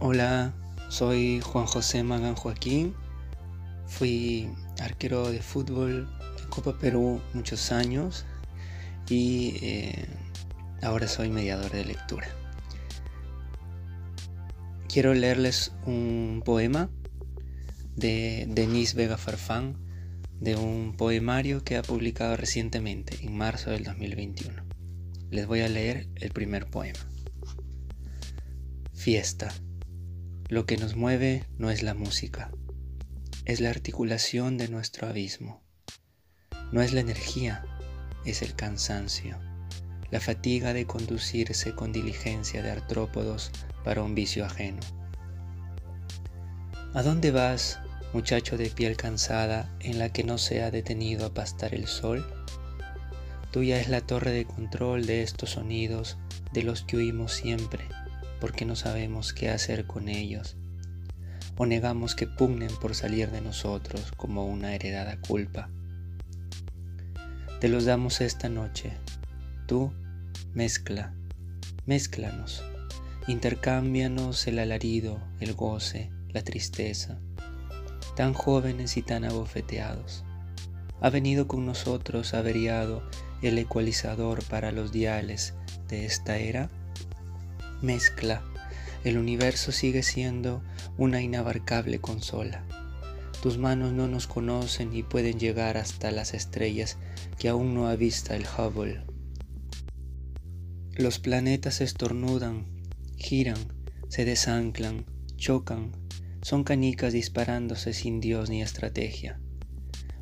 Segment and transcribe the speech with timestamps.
[0.00, 0.54] Hola,
[0.90, 2.94] soy Juan José Magán Joaquín.
[3.88, 4.48] Fui
[4.80, 6.08] arquero de fútbol
[6.40, 8.24] en Copa Perú muchos años
[9.08, 10.06] y eh,
[10.82, 12.28] ahora soy mediador de lectura.
[14.88, 16.90] Quiero leerles un poema
[17.96, 19.76] de Denise Vega Farfán,
[20.38, 24.62] de un poemario que ha publicado recientemente, en marzo del 2021.
[25.30, 27.00] Les voy a leer el primer poema.
[28.94, 29.52] Fiesta.
[30.50, 32.50] Lo que nos mueve no es la música,
[33.44, 35.60] es la articulación de nuestro abismo.
[36.72, 37.66] No es la energía,
[38.24, 39.38] es el cansancio,
[40.10, 43.50] la fatiga de conducirse con diligencia de artrópodos
[43.84, 44.80] para un vicio ajeno.
[46.94, 47.78] ¿A dónde vas,
[48.14, 52.24] muchacho de piel cansada en la que no se ha detenido a pastar el sol?
[53.50, 56.16] Tuya es la torre de control de estos sonidos
[56.54, 57.84] de los que huimos siempre
[58.40, 60.56] porque no sabemos qué hacer con ellos,
[61.56, 65.68] o negamos que pugnen por salir de nosotros como una heredada culpa.
[67.60, 68.92] Te los damos esta noche.
[69.66, 69.92] Tú,
[70.54, 71.12] mezcla,
[71.86, 72.62] mézclanos,
[73.26, 77.18] intercámbianos el alarido, el goce, la tristeza,
[78.14, 80.24] tan jóvenes y tan abofeteados.
[81.00, 83.02] Ha venido con nosotros averiado
[83.42, 85.54] el ecualizador para los diales
[85.88, 86.70] de esta era
[87.82, 88.42] mezcla,
[89.04, 90.62] el universo sigue siendo
[90.96, 92.64] una inabarcable consola.
[93.42, 96.98] Tus manos no nos conocen y pueden llegar hasta las estrellas
[97.38, 99.04] que aún no avista el Hubble.
[100.96, 102.66] Los planetas estornudan,
[103.16, 103.58] giran,
[104.08, 105.06] se desanclan,
[105.36, 105.92] chocan,
[106.42, 109.40] son canicas disparándose sin Dios ni estrategia.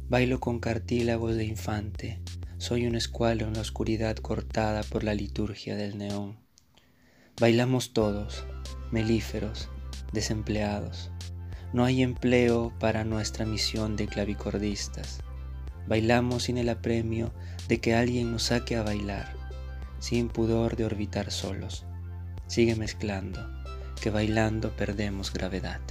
[0.09, 2.21] Bailo con cartílagos de infante,
[2.59, 6.46] soy un escualo en la oscuridad cortada por la liturgia del neón.
[7.39, 8.47] Bailamos todos,
[8.91, 9.69] melíferos,
[10.11, 11.11] desempleados.
[11.75, 15.21] No hay empleo para nuestra misión de clavicordistas.
[15.87, 17.35] Bailamos sin el apremio
[17.69, 19.35] de que alguien nos saque a bailar,
[19.99, 21.85] sin pudor de orbitar solos.
[22.47, 23.47] Sigue mezclando,
[24.01, 25.83] que bailando perdemos gravedad.